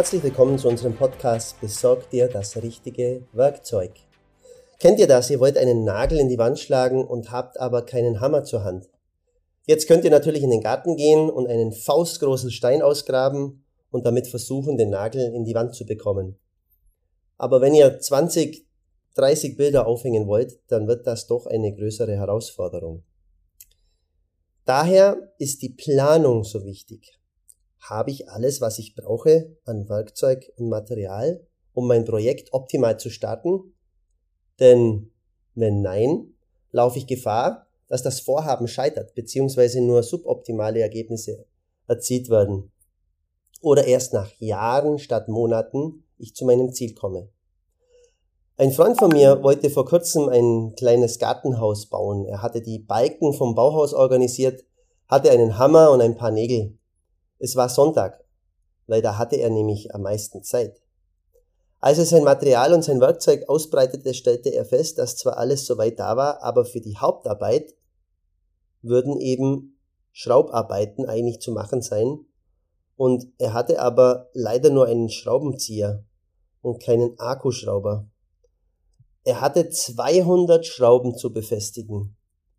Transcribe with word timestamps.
Herzlich 0.00 0.22
willkommen 0.22 0.56
zu 0.56 0.66
unserem 0.66 0.96
Podcast 0.96 1.60
Besorg 1.60 2.08
dir 2.08 2.26
das 2.26 2.56
richtige 2.56 3.26
Werkzeug. 3.34 3.92
Kennt 4.78 4.98
ihr 4.98 5.06
das? 5.06 5.28
Ihr 5.28 5.40
wollt 5.40 5.58
einen 5.58 5.84
Nagel 5.84 6.18
in 6.18 6.30
die 6.30 6.38
Wand 6.38 6.58
schlagen 6.58 7.04
und 7.04 7.30
habt 7.30 7.60
aber 7.60 7.84
keinen 7.84 8.18
Hammer 8.18 8.42
zur 8.44 8.64
Hand. 8.64 8.88
Jetzt 9.66 9.88
könnt 9.88 10.04
ihr 10.04 10.10
natürlich 10.10 10.42
in 10.42 10.48
den 10.48 10.62
Garten 10.62 10.96
gehen 10.96 11.28
und 11.28 11.48
einen 11.48 11.72
faustgroßen 11.72 12.50
Stein 12.50 12.80
ausgraben 12.80 13.62
und 13.90 14.06
damit 14.06 14.26
versuchen, 14.26 14.78
den 14.78 14.88
Nagel 14.88 15.34
in 15.34 15.44
die 15.44 15.54
Wand 15.54 15.74
zu 15.74 15.84
bekommen. 15.84 16.38
Aber 17.36 17.60
wenn 17.60 17.74
ihr 17.74 18.00
20, 18.00 18.66
30 19.16 19.58
Bilder 19.58 19.86
aufhängen 19.86 20.26
wollt, 20.26 20.60
dann 20.68 20.88
wird 20.88 21.06
das 21.06 21.26
doch 21.26 21.44
eine 21.44 21.74
größere 21.74 22.16
Herausforderung. 22.16 23.02
Daher 24.64 25.34
ist 25.36 25.60
die 25.60 25.74
Planung 25.74 26.42
so 26.44 26.64
wichtig 26.64 27.19
habe 27.80 28.10
ich 28.10 28.28
alles, 28.28 28.60
was 28.60 28.78
ich 28.78 28.94
brauche 28.94 29.56
an 29.64 29.88
Werkzeug 29.88 30.52
und 30.56 30.68
Material, 30.68 31.46
um 31.72 31.86
mein 31.86 32.04
Projekt 32.04 32.52
optimal 32.52 32.98
zu 32.98 33.10
starten? 33.10 33.74
Denn 34.58 35.10
wenn 35.54 35.80
nein, 35.80 36.34
laufe 36.70 36.98
ich 36.98 37.06
Gefahr, 37.06 37.66
dass 37.88 38.02
das 38.02 38.20
Vorhaben 38.20 38.68
scheitert, 38.68 39.14
beziehungsweise 39.14 39.80
nur 39.80 40.02
suboptimale 40.02 40.80
Ergebnisse 40.80 41.46
erzielt 41.88 42.28
werden. 42.28 42.70
Oder 43.62 43.86
erst 43.86 44.12
nach 44.12 44.30
Jahren 44.38 44.98
statt 44.98 45.28
Monaten 45.28 46.04
ich 46.16 46.34
zu 46.34 46.44
meinem 46.44 46.72
Ziel 46.72 46.94
komme. 46.94 47.28
Ein 48.56 48.72
Freund 48.72 48.98
von 48.98 49.08
mir 49.08 49.42
wollte 49.42 49.70
vor 49.70 49.86
kurzem 49.86 50.28
ein 50.28 50.74
kleines 50.76 51.18
Gartenhaus 51.18 51.86
bauen. 51.86 52.26
Er 52.26 52.42
hatte 52.42 52.60
die 52.60 52.78
Balken 52.78 53.32
vom 53.32 53.54
Bauhaus 53.54 53.94
organisiert, 53.94 54.64
hatte 55.08 55.30
einen 55.30 55.56
Hammer 55.56 55.90
und 55.90 56.02
ein 56.02 56.14
paar 56.14 56.30
Nägel. 56.30 56.78
Es 57.40 57.56
war 57.56 57.68
Sonntag, 57.68 58.22
weil 58.86 59.02
da 59.02 59.18
hatte 59.18 59.36
er 59.36 59.50
nämlich 59.50 59.94
am 59.94 60.02
meisten 60.02 60.44
Zeit. 60.44 60.80
Als 61.80 61.98
er 61.98 62.04
sein 62.04 62.24
Material 62.24 62.74
und 62.74 62.84
sein 62.84 63.00
Werkzeug 63.00 63.48
ausbreitete, 63.48 64.12
stellte 64.12 64.50
er 64.50 64.66
fest, 64.66 64.98
dass 64.98 65.16
zwar 65.16 65.38
alles 65.38 65.64
soweit 65.64 65.98
da 65.98 66.16
war, 66.16 66.42
aber 66.42 66.66
für 66.66 66.82
die 66.82 66.98
Hauptarbeit 66.98 67.74
würden 68.82 69.18
eben 69.18 69.78
Schraubarbeiten 70.12 71.06
eigentlich 71.06 71.40
zu 71.40 71.52
machen 71.52 71.80
sein. 71.80 72.26
Und 72.96 73.28
er 73.38 73.54
hatte 73.54 73.80
aber 73.80 74.28
leider 74.34 74.68
nur 74.68 74.86
einen 74.86 75.08
Schraubenzieher 75.08 76.04
und 76.60 76.82
keinen 76.82 77.18
Akkuschrauber. 77.18 78.06
Er 79.24 79.40
hatte 79.40 79.70
200 79.70 80.66
Schrauben 80.66 81.16
zu 81.16 81.32
befestigen. 81.32 82.16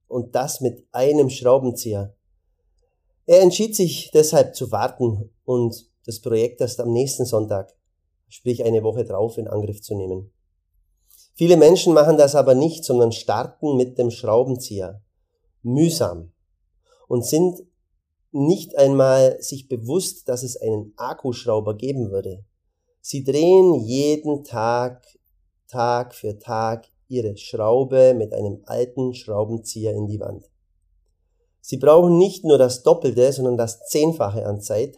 Und 0.07 0.33
das 0.33 0.61
mit 0.61 0.87
einem 0.91 1.29
Schraubenzieher. 1.29 2.15
Er 3.31 3.39
entschied 3.39 3.77
sich 3.77 4.11
deshalb 4.13 4.57
zu 4.57 4.73
warten 4.73 5.29
und 5.45 5.89
das 6.05 6.19
Projekt 6.19 6.59
erst 6.59 6.81
am 6.81 6.91
nächsten 6.91 7.23
Sonntag, 7.23 7.73
sprich 8.27 8.65
eine 8.65 8.83
Woche 8.83 9.05
drauf, 9.05 9.37
in 9.37 9.47
Angriff 9.47 9.81
zu 9.81 9.95
nehmen. 9.95 10.33
Viele 11.35 11.55
Menschen 11.55 11.93
machen 11.93 12.17
das 12.17 12.35
aber 12.35 12.55
nicht, 12.55 12.83
sondern 12.83 13.13
starten 13.13 13.77
mit 13.77 13.97
dem 13.97 14.11
Schraubenzieher. 14.11 15.01
Mühsam. 15.61 16.33
Und 17.07 17.25
sind 17.25 17.63
nicht 18.33 18.77
einmal 18.77 19.41
sich 19.41 19.69
bewusst, 19.69 20.27
dass 20.27 20.43
es 20.43 20.57
einen 20.57 20.91
Akkuschrauber 20.97 21.77
geben 21.77 22.11
würde. 22.11 22.43
Sie 22.99 23.23
drehen 23.23 23.75
jeden 23.75 24.43
Tag, 24.43 25.07
Tag 25.69 26.15
für 26.15 26.37
Tag 26.37 26.89
ihre 27.07 27.37
Schraube 27.37 28.13
mit 28.13 28.33
einem 28.33 28.61
alten 28.65 29.13
Schraubenzieher 29.13 29.93
in 29.93 30.07
die 30.07 30.19
Wand. 30.19 30.50
Sie 31.61 31.77
brauchen 31.77 32.17
nicht 32.17 32.43
nur 32.43 32.57
das 32.57 32.83
Doppelte, 32.83 33.31
sondern 33.31 33.55
das 33.55 33.85
Zehnfache 33.85 34.45
an 34.45 34.61
Zeit, 34.61 34.95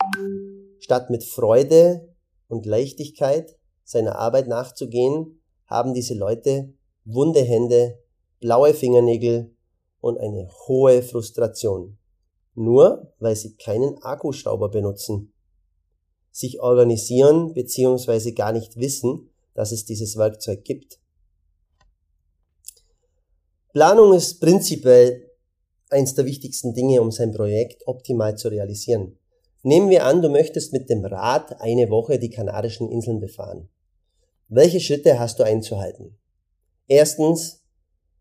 statt 0.79 1.09
mit 1.09 1.23
Freude 1.23 2.15
und 2.47 2.65
Leichtigkeit 2.65 3.57
seiner 3.83 4.17
Arbeit 4.17 4.47
nachzugehen, 4.47 5.41
haben 5.65 5.93
diese 5.93 6.13
Leute 6.13 6.73
wunde 7.05 7.41
Hände, 7.41 7.99
blaue 8.39 8.73
Fingernägel 8.73 9.55
und 9.99 10.17
eine 10.17 10.49
hohe 10.67 11.03
Frustration. 11.03 11.97
Nur 12.55 13.13
weil 13.19 13.35
sie 13.35 13.55
keinen 13.55 14.01
Akkuschrauber 14.01 14.69
benutzen, 14.69 15.33
sich 16.31 16.61
organisieren 16.61 17.53
bzw. 17.53 18.31
gar 18.31 18.51
nicht 18.51 18.77
wissen, 18.77 19.29
dass 19.53 19.71
es 19.71 19.85
dieses 19.85 20.17
Werkzeug 20.17 20.63
gibt. 20.63 20.99
Planung 23.73 24.13
ist 24.13 24.39
prinzipiell 24.39 25.31
eins 25.93 26.15
der 26.15 26.25
wichtigsten 26.25 26.73
Dinge, 26.73 27.01
um 27.01 27.11
sein 27.11 27.31
Projekt 27.31 27.87
optimal 27.87 28.37
zu 28.37 28.49
realisieren. 28.49 29.17
Nehmen 29.61 29.89
wir 29.89 30.05
an, 30.05 30.21
du 30.21 30.29
möchtest 30.29 30.73
mit 30.73 30.89
dem 30.89 31.05
Rad 31.05 31.61
eine 31.61 31.89
Woche 31.89 32.19
die 32.19 32.29
Kanarischen 32.29 32.91
Inseln 32.91 33.21
befahren. 33.21 33.69
Welche 34.49 34.81
Schritte 34.81 35.19
hast 35.19 35.39
du 35.39 35.43
einzuhalten? 35.43 36.17
Erstens, 36.87 37.63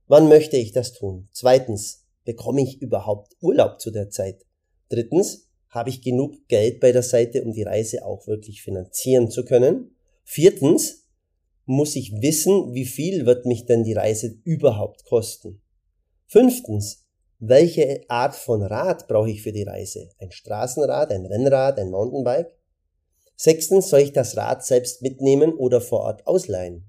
wann 0.07 0.29
möchte 0.29 0.57
ich 0.57 0.71
das 0.71 0.93
tun? 0.93 1.29
Zweitens, 1.33 2.07
bekomme 2.25 2.63
ich 2.63 2.81
überhaupt 2.81 3.37
Urlaub 3.41 3.81
zu 3.81 3.91
der 3.91 4.09
Zeit? 4.11 4.47
Drittens, 4.89 5.49
habe 5.69 5.91
ich 5.91 6.03
genug 6.03 6.47
Geld 6.49 6.81
bei 6.81 6.93
der 6.93 7.03
Seite, 7.03 7.43
um 7.43 7.53
die 7.53 7.63
Reise 7.63 8.05
auch 8.05 8.27
wirklich 8.27 8.63
finanzieren 8.63 9.31
zu 9.31 9.45
können? 9.45 9.97
Viertens, 10.23 11.09
muss 11.65 11.97
ich 11.97 12.13
wissen, 12.21 12.75
wie 12.75 12.85
viel 12.85 13.25
wird 13.25 13.47
mich 13.47 13.65
denn 13.67 13.83
die 13.83 13.95
Reise 13.95 14.39
überhaupt 14.45 15.05
kosten? 15.05 15.63
Fünftens, 16.27 17.02
welche 17.45 18.05
Art 18.09 18.37
von 18.37 18.63
Rad 18.63 19.09
brauche 19.09 19.29
ich 19.29 19.43
für 19.43 19.51
die 19.51 19.65
Reise? 19.65 20.11
Ein 20.21 20.31
Straßenrad, 20.31 21.11
ein 21.11 21.27
Rennrad, 21.27 21.77
ein 21.81 21.91
Mountainbike? 21.91 22.57
Sechstens, 23.35 23.89
soll 23.89 23.99
ich 23.99 24.13
das 24.13 24.37
Rad 24.37 24.65
selbst 24.65 25.03
mitnehmen 25.03 25.53
oder 25.53 25.81
vor 25.81 26.03
Ort 26.03 26.25
ausleihen? 26.25 26.89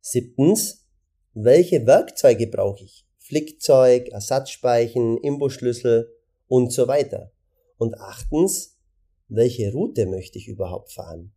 Siebtens, 0.00 0.88
welche 1.34 1.86
Werkzeuge 1.86 2.46
brauche 2.46 2.82
ich? 2.82 3.06
Flickzeug, 3.18 4.08
Ersatzspeichen, 4.08 5.18
Imbusschlüssel 5.18 6.10
und 6.48 6.72
so 6.72 6.88
weiter. 6.88 7.30
Und 7.76 7.98
achtens, 7.98 8.78
welche 9.28 9.72
Route 9.72 10.06
möchte 10.06 10.38
ich 10.38 10.48
überhaupt 10.48 10.90
fahren? 10.90 11.34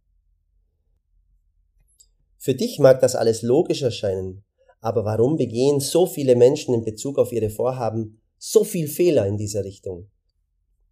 Für 2.38 2.56
dich 2.56 2.80
mag 2.80 3.02
das 3.02 3.16
alles 3.16 3.42
logisch 3.42 3.82
erscheinen, 3.82 4.46
aber 4.80 5.04
warum 5.04 5.36
begehen 5.36 5.82
so 5.82 6.06
viele 6.06 6.38
Menschen 6.38 6.74
in 6.74 6.86
Bezug 6.86 7.20
auf 7.20 7.34
ihre 7.34 7.50
Vorhaben 7.50 8.22
so 8.38 8.64
viel 8.64 8.88
Fehler 8.88 9.26
in 9.26 9.38
dieser 9.38 9.64
Richtung. 9.64 10.10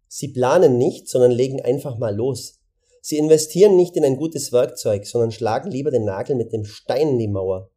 Sie 0.08 0.28
planen 0.28 0.78
nicht, 0.78 1.08
sondern 1.08 1.32
legen 1.32 1.60
einfach 1.60 1.98
mal 1.98 2.14
los. 2.14 2.60
Sie 3.00 3.18
investieren 3.18 3.76
nicht 3.76 3.96
in 3.96 4.04
ein 4.04 4.16
gutes 4.16 4.52
Werkzeug, 4.52 5.06
sondern 5.06 5.30
schlagen 5.30 5.70
lieber 5.70 5.90
den 5.90 6.04
Nagel 6.04 6.36
mit 6.36 6.52
dem 6.52 6.64
Stein 6.64 7.08
in 7.08 7.18
die 7.18 7.28
Mauer. 7.28 7.70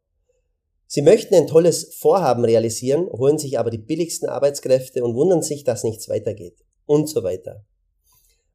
Sie 0.86 1.02
möchten 1.02 1.34
ein 1.34 1.46
tolles 1.46 1.96
Vorhaben 1.96 2.44
realisieren, 2.44 3.08
holen 3.10 3.38
sich 3.38 3.58
aber 3.58 3.70
die 3.70 3.78
billigsten 3.78 4.28
Arbeitskräfte 4.28 5.04
und 5.04 5.14
wundern 5.14 5.42
sich, 5.42 5.64
dass 5.64 5.84
nichts 5.84 6.08
weitergeht. 6.08 6.64
Und 6.86 7.10
so 7.10 7.22
weiter. 7.22 7.66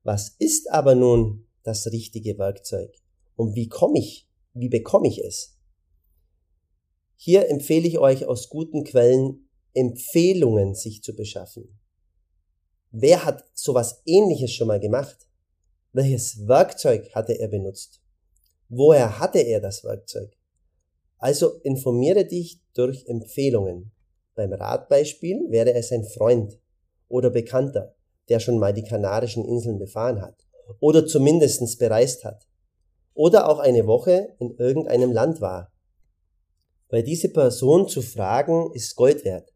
Was 0.02 0.36
ist 0.40 0.72
aber 0.72 0.96
nun 0.96 1.46
das 1.62 1.92
richtige 1.92 2.40
Werkzeug? 2.40 2.92
Und 3.36 3.56
wie 3.56 3.68
komme 3.68 4.00
ich, 4.00 4.28
wie 4.54 4.70
bekomme 4.70 5.08
ich 5.08 5.20
es? 5.20 5.60
Hier 7.16 7.50
empfehle 7.50 7.88
ich 7.88 8.00
euch 8.00 8.26
aus 8.26 8.50
guten 8.50 8.84
Quellen 8.84 9.43
Empfehlungen 9.74 10.76
sich 10.76 11.04
zu 11.04 11.16
beschaffen. 11.16 11.80
Wer 12.92 13.26
hat 13.26 13.44
sowas 13.54 14.02
ähnliches 14.06 14.52
schon 14.52 14.68
mal 14.68 14.80
gemacht? 14.80 15.28
Welches 15.94 16.48
Werkzeug 16.48 17.14
hatte 17.16 17.34
er 17.34 17.48
benutzt? 17.48 18.02
Woher 18.70 19.20
hatte 19.20 19.40
er 19.40 19.60
das 19.60 19.84
Werkzeug? 19.84 20.38
Also 21.18 21.60
informiere 21.64 22.26
dich 22.26 22.62
durch 22.74 23.06
Empfehlungen. 23.08 23.92
Beim 24.36 24.54
Radbeispiel 24.54 25.46
wäre 25.50 25.74
es 25.74 25.92
ein 25.92 26.04
Freund 26.04 26.60
oder 27.08 27.30
Bekannter, 27.30 27.96
der 28.30 28.40
schon 28.40 28.58
mal 28.58 28.74
die 28.74 28.84
Kanarischen 28.84 29.46
Inseln 29.46 29.80
befahren 29.80 30.22
hat 30.22 30.46
oder 30.80 31.06
zumindestens 31.06 31.78
bereist 31.78 32.24
hat 32.24 32.48
oder 33.14 33.50
auch 33.50 33.60
eine 33.60 33.86
Woche 33.86 34.36
in 34.40 34.56
irgendeinem 34.58 35.12
Land 35.12 35.42
war. 35.42 35.72
Weil 36.90 37.04
diese 37.04 37.30
Person 37.30 37.88
zu 37.88 38.02
fragen 38.02 38.72
ist 38.74 38.96
Gold 38.96 39.24
wert. 39.26 39.53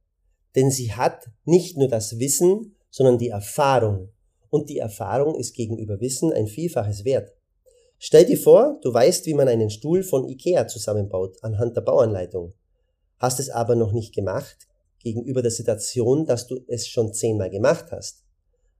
Denn 0.57 0.71
sie 0.71 0.91
hat 0.91 1.29
nicht 1.45 1.77
nur 1.77 1.87
das 1.87 2.17
Wissen, 2.19 2.75
sondern 2.89 3.19
die 3.19 3.29
Erfahrung. 3.29 4.09
Und 4.49 4.69
die 4.69 4.79
Erfahrung 4.79 5.35
ist 5.35 5.53
gegenüber 5.53 6.01
Wissen 6.01 6.33
ein 6.33 6.47
Vielfaches 6.47 7.05
wert. 7.05 7.31
Stell 7.99 8.25
dir 8.25 8.39
vor, 8.39 8.79
du 8.81 8.91
weißt, 8.91 9.27
wie 9.27 9.35
man 9.35 9.47
einen 9.47 9.69
Stuhl 9.69 10.01
von 10.01 10.27
Ikea 10.27 10.67
zusammenbaut 10.67 11.37
anhand 11.43 11.77
der 11.77 11.81
Bauanleitung. 11.81 12.53
Hast 13.19 13.39
es 13.39 13.51
aber 13.51 13.75
noch 13.75 13.91
nicht 13.91 14.15
gemacht, 14.15 14.57
gegenüber 14.99 15.43
der 15.43 15.51
Situation, 15.51 16.25
dass 16.25 16.47
du 16.47 16.57
es 16.67 16.87
schon 16.87 17.13
zehnmal 17.13 17.51
gemacht 17.51 17.91
hast. 17.91 18.23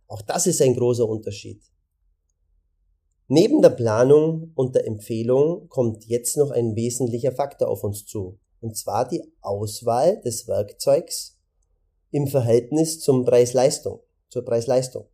Auch 0.08 0.24
das 0.24 0.48
ist 0.48 0.62
ein 0.64 0.76
großer 0.76 1.08
Unterschied. 1.08 1.62
Neben 3.28 3.62
der 3.62 3.70
Planung 3.70 4.52
und 4.56 4.74
der 4.74 4.88
Empfehlung 4.88 5.70
kommt 5.70 6.06
jetzt 6.06 6.38
noch 6.38 6.50
ein 6.50 6.76
wesentlicher 6.76 7.34
Faktor 7.34 7.68
auf 7.68 7.84
uns 7.84 8.06
zu, 8.06 8.40
und 8.62 8.76
zwar 8.76 9.08
die 9.08 9.22
Auswahl 9.42 10.20
des 10.22 10.48
Werkzeugs 10.48 11.37
im 12.12 12.28
Verhältnis 12.28 13.00
zum 13.00 13.26
Preis-Leistung, 13.26 14.00
zur 14.30 14.46
Preis-Leistung. 14.46 15.06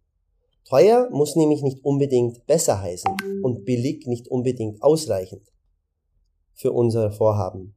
Teuer 0.65 1.09
muss 1.11 1.35
nämlich 1.35 1.61
nicht 1.61 1.83
unbedingt 1.83 2.45
besser 2.45 2.81
heißen 2.81 3.41
und 3.41 3.65
billig 3.65 4.07
nicht 4.07 4.27
unbedingt 4.27 4.81
ausreichend 4.81 5.51
für 6.53 6.71
unser 6.71 7.11
Vorhaben. 7.11 7.75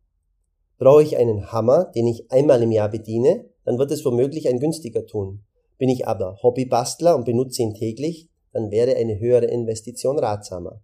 Brauche 0.79 1.03
ich 1.03 1.17
einen 1.17 1.51
Hammer, 1.51 1.87
den 1.87 2.07
ich 2.07 2.31
einmal 2.31 2.63
im 2.63 2.71
Jahr 2.71 2.91
bediene, 2.91 3.47
dann 3.65 3.79
wird 3.79 3.91
es 3.91 4.05
womöglich 4.05 4.49
ein 4.49 4.61
günstiger 4.61 5.07
tun. 5.07 5.43
Bin 5.79 5.89
ich 5.89 6.07
aber 6.07 6.39
Hobbybastler 6.43 7.17
und 7.17 7.25
benutze 7.25 7.63
ihn 7.63 7.75
täglich, 7.75 8.29
dann 8.53 8.71
wäre 8.71 8.97
eine 8.97 9.19
höhere 9.19 9.47
Investition 9.47 10.19
ratsamer. 10.19 10.81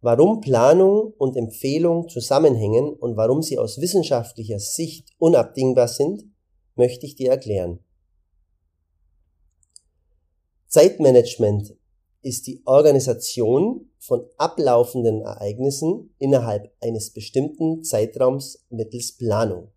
Warum 0.00 0.40
Planung 0.40 1.12
und 1.18 1.36
Empfehlung 1.36 2.08
zusammenhängen 2.08 2.94
und 2.94 3.16
warum 3.16 3.42
sie 3.42 3.58
aus 3.58 3.80
wissenschaftlicher 3.80 4.60
Sicht 4.60 5.10
unabdingbar 5.18 5.88
sind, 5.88 6.24
möchte 6.78 7.06
ich 7.06 7.16
dir 7.16 7.30
erklären. 7.30 7.80
Zeitmanagement 10.68 11.76
ist 12.22 12.46
die 12.46 12.62
Organisation 12.66 13.90
von 13.98 14.26
ablaufenden 14.36 15.22
Ereignissen 15.22 16.14
innerhalb 16.18 16.74
eines 16.80 17.12
bestimmten 17.12 17.84
Zeitraums 17.84 18.64
mittels 18.70 19.16
Planung. 19.16 19.72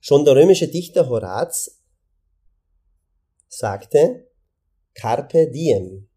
Schon 0.00 0.24
der 0.24 0.36
römische 0.36 0.68
Dichter 0.68 1.08
Horaz 1.08 1.82
sagte 3.48 4.28
Carpe 4.94 5.50
diem, 5.50 6.08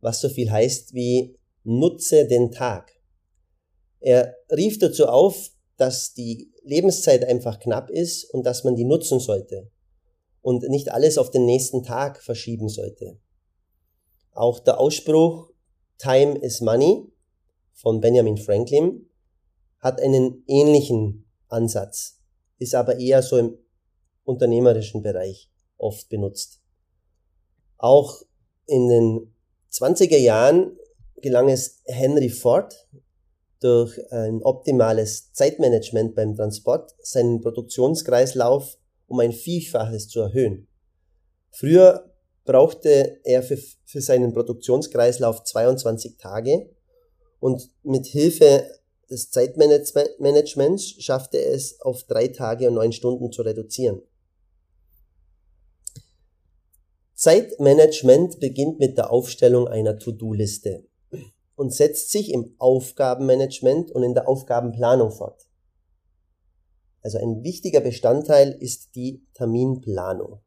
was 0.00 0.20
so 0.20 0.28
viel 0.28 0.50
heißt 0.50 0.94
wie 0.94 1.38
nutze 1.62 2.26
den 2.26 2.50
Tag. 2.50 2.92
Er 4.00 4.34
rief 4.50 4.78
dazu 4.78 5.06
auf, 5.06 5.50
dass 5.80 6.12
die 6.12 6.52
Lebenszeit 6.62 7.24
einfach 7.24 7.58
knapp 7.58 7.88
ist 7.88 8.24
und 8.34 8.44
dass 8.44 8.64
man 8.64 8.76
die 8.76 8.84
nutzen 8.84 9.18
sollte 9.18 9.70
und 10.42 10.62
nicht 10.68 10.92
alles 10.92 11.16
auf 11.16 11.30
den 11.30 11.46
nächsten 11.46 11.82
Tag 11.82 12.22
verschieben 12.22 12.68
sollte. 12.68 13.18
Auch 14.32 14.60
der 14.60 14.78
Ausspruch 14.78 15.50
Time 15.96 16.36
is 16.38 16.60
Money 16.60 17.10
von 17.72 18.00
Benjamin 18.00 18.36
Franklin 18.36 19.08
hat 19.78 20.02
einen 20.02 20.44
ähnlichen 20.46 21.26
Ansatz, 21.48 22.20
ist 22.58 22.74
aber 22.74 22.98
eher 22.98 23.22
so 23.22 23.38
im 23.38 23.56
unternehmerischen 24.24 25.02
Bereich 25.02 25.50
oft 25.78 26.10
benutzt. 26.10 26.60
Auch 27.78 28.20
in 28.66 28.88
den 28.90 29.34
20er 29.72 30.18
Jahren 30.18 30.76
gelang 31.22 31.48
es 31.48 31.80
Henry 31.86 32.28
Ford 32.28 32.86
durch 33.60 34.00
ein 34.10 34.42
optimales 34.42 35.32
Zeitmanagement 35.32 36.14
beim 36.14 36.34
Transport 36.34 36.94
seinen 37.02 37.40
Produktionskreislauf 37.40 38.78
um 39.06 39.20
ein 39.20 39.32
Vielfaches 39.32 40.08
zu 40.08 40.20
erhöhen. 40.20 40.68
Früher 41.50 42.12
brauchte 42.44 43.20
er 43.24 43.42
für, 43.42 43.58
für 43.84 44.00
seinen 44.00 44.32
Produktionskreislauf 44.32 45.42
22 45.44 46.16
Tage 46.16 46.70
und 47.40 47.68
mit 47.82 48.06
Hilfe 48.06 48.64
des 49.10 49.30
Zeitmanagements 49.30 50.94
schaffte 51.02 51.38
er 51.38 51.52
es 51.54 51.80
auf 51.80 52.04
drei 52.04 52.28
Tage 52.28 52.68
und 52.68 52.74
neun 52.74 52.92
Stunden 52.92 53.32
zu 53.32 53.42
reduzieren. 53.42 54.00
Zeitmanagement 57.14 58.38
beginnt 58.38 58.78
mit 58.78 58.96
der 58.96 59.10
Aufstellung 59.10 59.66
einer 59.68 59.98
To-Do-Liste 59.98 60.84
und 61.60 61.74
setzt 61.74 62.10
sich 62.10 62.32
im 62.32 62.54
Aufgabenmanagement 62.56 63.90
und 63.92 64.02
in 64.02 64.14
der 64.14 64.26
Aufgabenplanung 64.26 65.10
fort. 65.10 65.46
Also 67.02 67.18
ein 67.18 67.44
wichtiger 67.44 67.80
Bestandteil 67.80 68.56
ist 68.58 68.94
die 68.94 69.26
Terminplanung. 69.34 70.40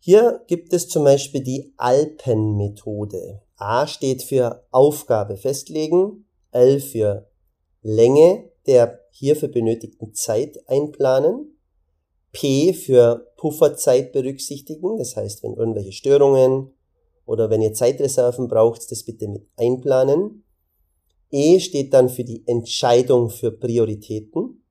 Hier 0.00 0.42
gibt 0.48 0.72
es 0.72 0.88
zum 0.88 1.04
Beispiel 1.04 1.44
die 1.44 1.74
Alpenmethode. 1.76 3.42
A 3.54 3.86
steht 3.86 4.24
für 4.24 4.66
Aufgabe 4.72 5.36
festlegen, 5.36 6.26
L 6.50 6.80
für 6.80 7.30
Länge 7.82 8.50
der 8.66 8.98
hierfür 9.10 9.48
benötigten 9.48 10.12
Zeit 10.12 10.68
einplanen 10.68 11.56
P 12.32 12.74
für 12.74 13.32
Pufferzeit 13.36 14.10
berücksichtigen, 14.10 14.96
das 14.98 15.14
heißt, 15.14 15.44
wenn 15.44 15.54
irgendwelche 15.54 15.92
Störungen 15.92 16.75
oder 17.26 17.50
wenn 17.50 17.60
ihr 17.60 17.74
Zeitreserven 17.74 18.48
braucht, 18.48 18.90
das 18.90 19.02
bitte 19.02 19.28
mit 19.28 19.46
einplanen. 19.56 20.44
E 21.30 21.58
steht 21.58 21.92
dann 21.92 22.08
für 22.08 22.24
die 22.24 22.46
Entscheidung 22.46 23.30
für 23.30 23.50
Prioritäten, 23.50 24.62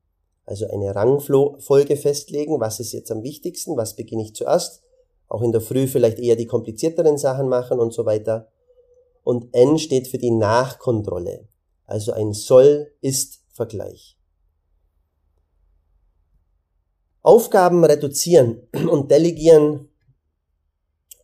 also 0.46 0.66
eine 0.66 0.94
Rangfolge 0.94 1.96
festlegen, 1.96 2.58
was 2.58 2.80
ist 2.80 2.92
jetzt 2.92 3.10
am 3.10 3.22
wichtigsten, 3.22 3.76
was 3.76 3.94
beginne 3.94 4.22
ich 4.22 4.34
zuerst, 4.34 4.82
auch 5.28 5.42
in 5.42 5.52
der 5.52 5.60
Früh 5.60 5.86
vielleicht 5.86 6.18
eher 6.18 6.36
die 6.36 6.46
komplizierteren 6.46 7.18
Sachen 7.18 7.48
machen 7.48 7.78
und 7.78 7.92
so 7.92 8.06
weiter. 8.06 8.48
Und 9.22 9.54
N 9.54 9.78
steht 9.78 10.08
für 10.08 10.18
die 10.18 10.30
Nachkontrolle, 10.30 11.48
also 11.84 12.12
ein 12.12 12.32
Soll-Ist-Vergleich. 12.32 14.16
Aufgaben 17.22 17.84
reduzieren 17.84 18.68
und 18.88 19.10
delegieren 19.10 19.88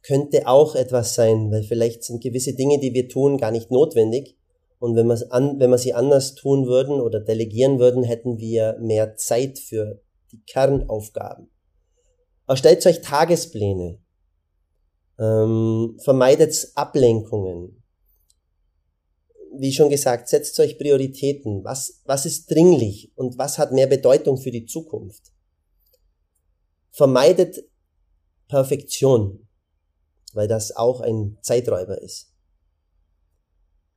könnte 0.03 0.47
auch 0.47 0.75
etwas 0.75 1.15
sein, 1.15 1.51
weil 1.51 1.63
vielleicht 1.63 2.05
sind 2.05 2.23
gewisse 2.23 2.55
Dinge, 2.55 2.81
die 2.81 2.93
wir 2.93 3.09
tun, 3.09 3.39
gar 3.39 3.51
nicht 3.51 3.71
notwendig. 3.71 4.37
Und 4.79 4.97
wenn, 4.97 5.11
an, 5.11 5.61
wenn 5.61 5.71
wir 5.71 5.79
sie 5.79 5.95
anders 5.95 6.35
tun 6.35 6.67
würden 6.67 7.01
oder 7.01 7.21
delegieren 7.21 7.79
würden, 7.79 8.03
hätten 8.03 8.39
wir 8.39 8.77
mehr 8.81 9.17
Zeit 9.17 9.59
für 9.59 10.01
die 10.33 10.43
Kernaufgaben. 10.43 11.51
Erstellt 12.49 12.85
euch 12.87 13.01
Tagespläne. 13.01 14.01
Ähm, 15.19 15.99
vermeidet 16.03 16.73
Ablenkungen. 16.75 17.83
Wie 19.57 19.73
schon 19.73 19.91
gesagt, 19.91 20.29
setzt 20.29 20.59
euch 20.59 20.79
Prioritäten. 20.79 21.63
Was, 21.63 22.03
was 22.07 22.27
ist 22.27 22.51
dringlich 22.51 23.13
und 23.15 23.39
was 23.39 23.59
hat 23.59 23.71
mehr 23.71 23.87
Bedeutung 23.87 24.39
für 24.39 24.51
die 24.51 24.67
Zukunft? 24.67 25.33
vermeidet 26.93 27.65
Perfektion, 28.49 29.49
weil 30.35 30.49
das 30.49 30.75
auch 30.75 31.01
ein 31.01 31.39
Zeiträuber 31.43 32.01
ist. 32.01 32.33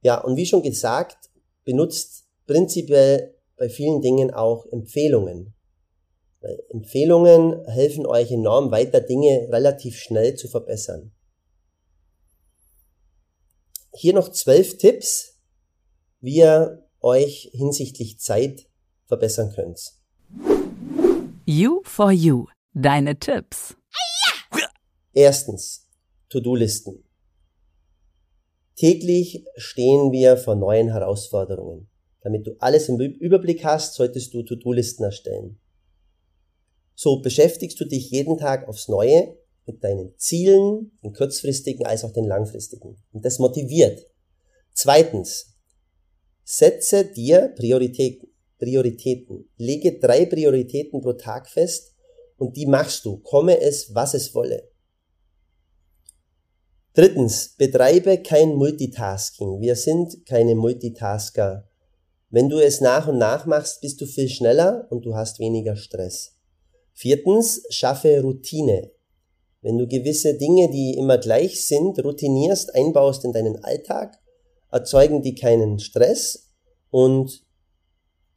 Ja, 0.01 0.22
und 0.22 0.36
wie 0.36 0.46
schon 0.46 0.62
gesagt, 0.62 1.30
benutzt 1.63 2.25
prinzipiell 2.46 3.36
bei 3.58 3.70
vielen 3.70 4.01
Dingen 4.01 4.32
auch 4.32 4.65
Empfehlungen. 4.68 5.56
Weil 6.42 6.62
Empfehlungen 6.70 7.65
helfen 7.65 8.06
euch 8.06 8.32
enorm 8.32 8.72
weiter, 8.72 9.01
Dinge 9.01 9.48
relativ 9.50 9.98
schnell 9.98 10.36
zu 10.36 10.48
verbessern. 10.48 11.12
Hier 13.94 14.13
noch 14.13 14.30
zwölf 14.30 14.77
Tipps, 14.77 15.39
wie 16.20 16.38
ihr 16.38 16.88
euch 17.00 17.50
hinsichtlich 17.54 18.20
Zeit 18.20 18.68
verbessern 19.06 19.54
könnt. 19.56 19.94
You 21.46 21.82
for 21.84 22.12
You 22.12 22.48
Deine 22.74 23.18
Tipps. 23.18 23.75
Erstens, 25.13 25.85
To-Do-Listen. 26.29 27.03
Täglich 28.75 29.46
stehen 29.55 30.12
wir 30.12 30.38
vor 30.38 30.55
neuen 30.55 30.91
Herausforderungen. 30.91 31.88
Damit 32.22 32.48
du 32.48 32.55
alles 32.60 32.89
im 32.89 33.00
Überblick 33.00 33.63
hast, 33.63 33.94
solltest 33.94 34.34
du 34.34 34.44
To-Do-Listen 34.44 35.03
erstellen. 35.03 35.60
So 36.96 37.22
beschäftigst 37.22 37.79
du 37.79 37.86
dich 37.86 38.10
jeden 38.10 38.38
Tag 38.38 38.67
aufs 38.67 38.88
Neue 38.88 39.38
mit 39.65 39.84
deinen 39.84 40.17
Zielen, 40.17 40.91
den 41.03 41.13
kurzfristigen 41.13 41.86
als 41.86 42.03
auch 42.03 42.12
den 42.12 42.25
langfristigen. 42.25 42.98
Und 43.12 43.25
das 43.25 43.39
motiviert. 43.39 44.08
Zweitens, 44.74 45.55
setze 46.44 47.05
dir 47.05 47.53
Prioritäten. 47.55 48.29
Prioritäten. 48.58 49.50
Lege 49.58 50.00
drei 50.00 50.25
Prioritäten 50.25 51.01
pro 51.01 51.13
Tag 51.13 51.50
fest 51.50 51.94
und 52.38 52.55
die 52.55 52.65
machst 52.65 53.05
du, 53.05 53.17
komme 53.17 53.60
es, 53.60 53.94
was 53.94 54.13
es 54.13 54.34
wolle. 54.34 54.70
Drittens, 56.96 57.56
betreibe 57.58 58.20
kein 58.20 58.56
Multitasking. 58.56 59.60
Wir 59.60 59.75
sind 59.75 60.25
keine 60.25 60.56
Multitasker. 60.56 61.68
Wenn 62.30 62.48
du 62.48 62.58
es 62.58 62.80
nach 62.80 63.10
und 63.10 63.18
nach 63.18 63.46
machst, 63.46 63.82
bist 63.82 64.00
du 64.00 64.06
viel 64.06 64.30
schneller 64.30 64.88
und 64.90 65.06
du 65.06 65.14
hast 65.14 65.40
weniger 65.40 65.75
Stress. 65.75 66.38
Viertens, 66.94 67.64
schaffe 67.70 68.22
Routine. 68.22 68.92
Wenn 69.62 69.78
du 69.78 69.88
gewisse 69.88 70.36
Dinge, 70.36 70.72
die 70.72 70.94
immer 70.94 71.18
gleich 71.18 71.68
sind, 71.68 72.02
routinierst, 72.02 72.74
einbaust 72.74 73.25
in 73.25 73.34
deinen 73.34 73.62
Alltag, 73.62 74.18
erzeugen 74.72 75.22
die 75.22 75.36
keinen 75.36 75.80
Stress 75.80 76.54
und 76.92 77.44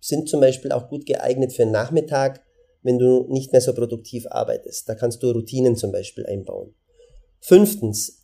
sind 0.01 0.29
zum 0.29 0.41
Beispiel 0.41 0.73
auch 0.73 0.89
gut 0.89 1.07
geeignet 1.07 1.53
für 1.53 1.63
den 1.63 1.71
Nachmittag, 1.71 2.45
wenn 2.83 2.99
du 2.99 3.29
nicht 3.29 3.53
mehr 3.53 3.61
so 3.61 3.73
produktiv 3.73 4.27
arbeitest. 4.29 4.89
Da 4.89 4.97
kannst 4.97 5.23
du 5.23 5.31
Routinen 5.31 5.77
zum 5.77 5.93
Beispiel 5.93 6.27
einbauen. 6.27 6.75
Fünftens, 7.39 8.19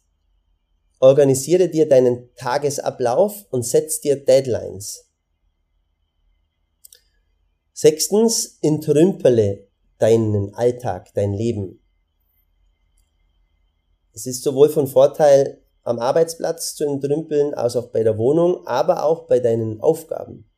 organisiere 1.05 1.69
dir 1.69 1.87
deinen 1.87 2.35
Tagesablauf 2.35 3.45
und 3.51 3.63
setz 3.63 4.01
dir 4.01 4.25
Deadlines. 4.25 5.11
Sechstens, 7.75 8.59
entrümpele 8.63 9.67
deinen 9.99 10.55
Alltag, 10.55 11.13
dein 11.13 11.35
Leben. 11.35 11.83
Es 14.15 14.27
ist 14.27 14.43
sowohl 14.43 14.71
von 14.71 14.87
Vorteil, 14.87 15.63
am 15.83 15.99
Arbeitsplatz 15.99 16.75
zu 16.75 16.85
entrümpeln, 16.85 17.53
als 17.53 17.77
auch 17.77 17.89
bei 17.89 18.03
der 18.03 18.17
Wohnung, 18.17 18.67
aber 18.67 19.05
auch 19.05 19.27
bei 19.27 19.41
deinen 19.41 19.83
Aufgaben. 19.83 20.49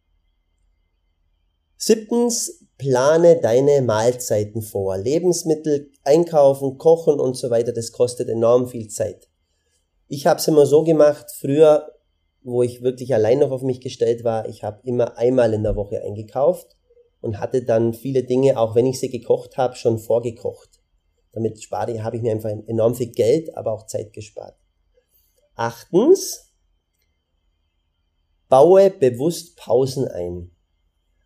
Siebtens, 1.77 2.65
plane 2.79 3.41
deine 3.41 3.83
Mahlzeiten 3.83 4.63
vor. 4.63 4.97
Lebensmittel 4.97 5.91
einkaufen, 6.05 6.79
kochen 6.79 7.19
und 7.19 7.37
so 7.37 7.51
weiter, 7.51 7.73
das 7.73 7.91
kostet 7.91 8.29
enorm 8.29 8.69
viel 8.69 8.87
Zeit. 8.87 9.29
Ich 10.09 10.27
habe 10.27 10.39
es 10.39 10.47
immer 10.47 10.67
so 10.67 10.85
gemacht, 10.85 11.27
früher, 11.39 11.93
wo 12.43 12.63
ich 12.63 12.83
wirklich 12.83 13.13
allein 13.15 13.41
noch 13.41 13.51
auf 13.51 13.63
mich 13.63 13.81
gestellt 13.81 14.23
war, 14.23 14.49
ich 14.49 14.63
habe 14.63 14.81
immer 14.85 15.19
einmal 15.19 15.53
in 15.53 15.65
der 15.65 15.75
Woche 15.75 16.01
eingekauft 16.01 16.77
und 17.21 17.41
hatte 17.41 17.63
dann 17.63 17.93
viele 17.93 18.23
Dinge, 18.23 18.59
auch 18.59 18.75
wenn 18.75 18.87
ich 18.87 19.01
sie 19.01 19.11
gekocht 19.11 19.57
habe, 19.57 19.75
schon 19.75 19.99
vorgekocht. 19.99 20.81
Damit 21.33 21.61
spare, 21.61 22.03
habe 22.05 22.17
ich 22.17 22.23
mir 22.23 22.33
einfach 22.33 22.51
enorm 22.51 22.95
viel 22.95 23.11
Geld, 23.11 23.57
aber 23.57 23.73
auch 23.73 23.87
Zeit 23.87 24.13
gespart. 24.13 24.57
Achtens, 25.57 26.53
baue 28.49 28.91
bewusst 28.91 29.57
Pausen 29.57 30.07
ein. 30.07 30.53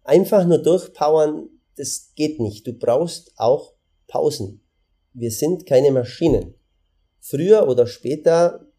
Einfach 0.04 0.46
nur 0.46 0.58
durchpowern, 0.58 1.50
das 1.76 2.12
geht 2.14 2.40
nicht. 2.40 2.66
Du 2.66 2.72
brauchst 2.72 3.32
auch 3.36 3.74
Pausen. 4.06 4.64
Wir 5.12 5.30
sind 5.30 5.66
keine 5.66 5.90
Maschinen. 5.90 6.54
Früher 7.20 7.68
oder 7.68 7.86
später 7.86 8.69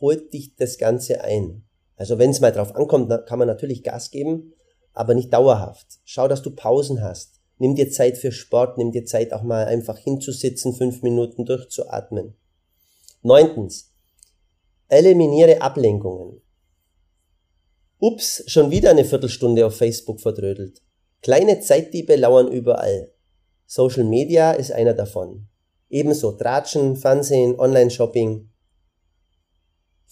holt 0.00 0.32
dich 0.32 0.56
das 0.56 0.78
Ganze 0.78 1.22
ein. 1.22 1.64
Also 1.96 2.18
wenn 2.18 2.30
es 2.30 2.40
mal 2.40 2.52
drauf 2.52 2.74
ankommt, 2.74 3.10
kann 3.26 3.38
man 3.38 3.48
natürlich 3.48 3.82
Gas 3.82 4.10
geben, 4.10 4.54
aber 4.92 5.14
nicht 5.14 5.32
dauerhaft. 5.32 5.86
Schau, 6.04 6.28
dass 6.28 6.42
du 6.42 6.50
Pausen 6.50 7.02
hast. 7.02 7.40
Nimm 7.58 7.74
dir 7.74 7.90
Zeit 7.90 8.18
für 8.18 8.32
Sport, 8.32 8.78
nimm 8.78 8.92
dir 8.92 9.04
Zeit 9.04 9.32
auch 9.32 9.42
mal 9.42 9.66
einfach 9.66 9.98
hinzusitzen, 9.98 10.74
fünf 10.74 11.02
Minuten 11.02 11.44
durchzuatmen. 11.44 12.34
Neuntens, 13.22 13.92
eliminiere 14.88 15.62
Ablenkungen. 15.62 16.40
Ups, 17.98 18.42
schon 18.48 18.72
wieder 18.72 18.90
eine 18.90 19.04
Viertelstunde 19.04 19.64
auf 19.64 19.76
Facebook 19.76 20.20
verdrödelt. 20.20 20.82
Kleine 21.22 21.60
Zeitdiebe 21.60 22.16
lauern 22.16 22.50
überall. 22.50 23.12
Social 23.66 24.02
Media 24.02 24.52
ist 24.52 24.72
einer 24.72 24.92
davon. 24.92 25.46
Ebenso 25.88 26.32
Tratschen, 26.32 26.96
Fernsehen, 26.96 27.58
Online-Shopping. 27.60 28.50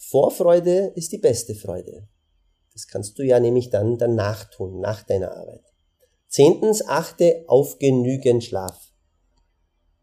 Vorfreude 0.08 0.92
ist 0.96 1.12
die 1.12 1.18
beste 1.18 1.54
Freude. 1.54 2.08
Das 2.72 2.88
kannst 2.88 3.18
du 3.18 3.22
ja 3.22 3.38
nämlich 3.38 3.68
dann 3.68 3.98
danach 3.98 4.44
tun, 4.44 4.80
nach 4.80 5.02
deiner 5.02 5.36
Arbeit. 5.36 5.62
Zehntens, 6.26 6.86
achte 6.86 7.44
auf 7.48 7.78
genügend 7.78 8.42
Schlaf. 8.42 8.92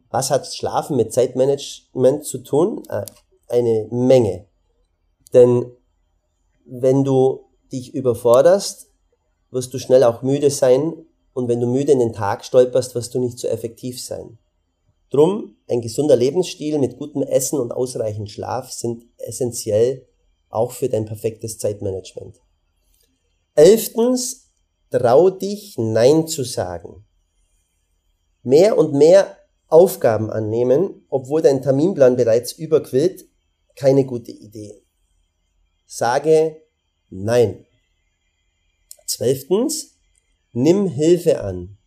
Was 0.09 0.29
hat 0.29 0.45
Schlafen 0.53 0.97
mit 0.97 1.13
Zeitmanagement 1.13 2.25
zu 2.25 2.39
tun? 2.39 2.83
Äh, 2.89 3.05
eine 3.47 3.87
Menge. 3.89 4.45
Denn 5.33 5.71
wenn 6.65 7.03
du 7.03 7.49
dich 7.71 7.93
überforderst, 7.93 8.91
wirst 9.51 9.73
du 9.73 9.79
schnell 9.79 10.03
auch 10.03 10.21
müde 10.21 10.51
sein 10.51 10.93
und 11.33 11.47
wenn 11.47 11.59
du 11.59 11.67
müde 11.67 11.91
in 11.91 11.99
den 11.99 12.13
Tag 12.13 12.45
stolperst, 12.45 12.93
wirst 12.93 13.15
du 13.15 13.19
nicht 13.19 13.39
so 13.39 13.47
effektiv 13.47 14.01
sein. 14.01 14.37
Drum, 15.09 15.55
ein 15.67 15.81
gesunder 15.81 16.15
Lebensstil 16.15 16.79
mit 16.79 16.97
gutem 16.97 17.23
Essen 17.23 17.59
und 17.59 17.71
ausreichend 17.71 18.29
Schlaf 18.29 18.71
sind 18.71 19.05
essentiell 19.17 20.05
auch 20.49 20.71
für 20.71 20.89
dein 20.89 21.05
perfektes 21.05 21.57
Zeitmanagement. 21.57 22.41
Elftens, 23.55 24.51
trau 24.89 25.29
dich 25.29 25.77
Nein 25.77 26.27
zu 26.27 26.43
sagen. 26.43 27.05
Mehr 28.43 28.77
und 28.77 28.93
mehr 28.93 29.37
Aufgaben 29.67 30.29
annehmen, 30.29 31.05
obwohl 31.09 31.41
dein 31.41 31.61
Terminplan 31.61 32.15
bereits 32.15 32.53
überquillt, 32.53 33.25
keine 33.75 34.05
gute 34.05 34.31
Idee. 34.31 34.81
Sage 35.85 36.61
Nein. 37.09 37.65
Zwölftens, 39.05 39.97
nimm 40.51 40.87
Hilfe 40.87 41.41
an. 41.41 41.77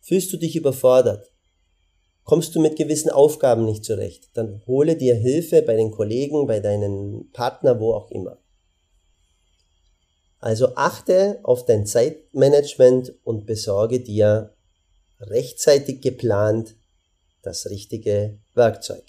Fühlst 0.00 0.32
du 0.32 0.36
dich 0.36 0.54
überfordert? 0.54 1.32
Kommst 2.30 2.54
du 2.54 2.60
mit 2.60 2.76
gewissen 2.76 3.10
Aufgaben 3.10 3.64
nicht 3.64 3.84
zurecht? 3.84 4.30
Dann 4.34 4.62
hole 4.68 4.94
dir 4.94 5.16
Hilfe 5.16 5.62
bei 5.62 5.74
den 5.74 5.90
Kollegen, 5.90 6.46
bei 6.46 6.60
deinen 6.60 7.28
Partner, 7.32 7.80
wo 7.80 7.92
auch 7.92 8.08
immer. 8.12 8.38
Also 10.38 10.76
achte 10.76 11.40
auf 11.42 11.64
dein 11.64 11.86
Zeitmanagement 11.86 13.12
und 13.24 13.46
besorge 13.46 13.98
dir 13.98 14.54
rechtzeitig 15.18 16.02
geplant 16.02 16.76
das 17.42 17.68
richtige 17.68 18.38
Werkzeug. 18.54 19.02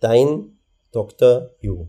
Dein 0.00 0.58
Dr. 0.92 1.50
Yu. 1.60 1.88